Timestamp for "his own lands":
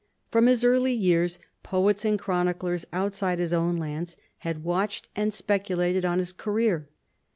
3.37-4.17